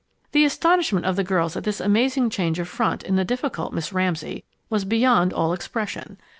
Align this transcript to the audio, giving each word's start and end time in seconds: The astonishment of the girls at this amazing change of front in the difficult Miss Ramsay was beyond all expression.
The 0.31 0.45
astonishment 0.45 1.05
of 1.05 1.15
the 1.15 1.23
girls 1.23 1.55
at 1.55 1.63
this 1.63 1.79
amazing 1.79 2.31
change 2.31 2.57
of 2.57 2.67
front 2.67 3.03
in 3.03 3.17
the 3.17 3.23
difficult 3.23 3.71
Miss 3.71 3.93
Ramsay 3.93 4.43
was 4.67 4.83
beyond 4.83 5.31
all 5.31 5.53
expression. 5.53 6.17